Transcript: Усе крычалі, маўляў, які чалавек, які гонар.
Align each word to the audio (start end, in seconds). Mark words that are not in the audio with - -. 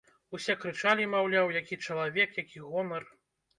Усе 0.37 0.55
крычалі, 0.63 1.05
маўляў, 1.11 1.53
які 1.59 1.79
чалавек, 1.89 2.35
які 2.43 2.67
гонар. 2.73 3.09